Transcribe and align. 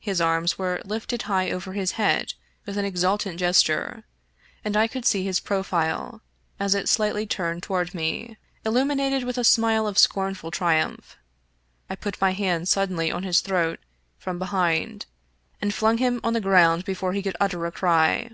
His 0.00 0.18
arms 0.18 0.56
were 0.56 0.80
lifted 0.86 1.20
high 1.24 1.50
over 1.50 1.74
his 1.74 1.92
head 2.00 2.32
with 2.64 2.78
an 2.78 2.86
exultant 2.86 3.38
gesture, 3.38 4.04
and 4.64 4.74
I 4.78 4.88
could 4.88 5.04
see 5.04 5.26
his 5.26 5.40
profile, 5.40 6.22
as 6.58 6.74
it 6.74 6.88
slightly 6.88 7.26
turned 7.26 7.62
toward 7.62 7.92
me, 7.92 8.38
illuminated 8.64 9.24
with 9.24 9.36
a 9.36 9.44
smile 9.44 9.86
of 9.86 9.98
scornful 9.98 10.50
triumph. 10.50 11.18
I 11.90 11.96
put 11.96 12.18
my 12.18 12.30
hand 12.30 12.66
suddenly 12.66 13.12
on 13.12 13.24
his 13.24 13.42
throat 13.42 13.78
from 14.16 14.38
be 14.38 14.46
hind, 14.46 15.04
and 15.60 15.74
flung 15.74 15.98
him 15.98 16.22
on 16.24 16.32
the 16.32 16.40
ground 16.40 16.86
before 16.86 17.12
he 17.12 17.20
could 17.22 17.36
utter 17.38 17.66
a 17.66 17.70
cry. 17.70 18.30